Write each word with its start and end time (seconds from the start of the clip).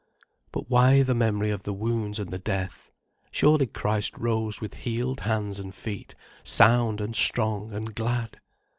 But 0.51 0.67
why 0.67 1.03
the 1.03 1.13
memory 1.13 1.51
of 1.51 1.61
the 1.61 1.75
wounds 1.75 2.17
and 2.17 2.31
the 2.31 2.39
death? 2.39 2.91
Surely 3.29 3.67
Christ 3.67 4.17
rose 4.17 4.59
with 4.59 4.73
healed 4.73 5.19
hands 5.19 5.59
and 5.59 5.75
feet, 5.75 6.15
sound 6.41 6.99
and 6.99 7.15
strong 7.15 7.71
and 7.71 7.93
glad? 7.93 8.41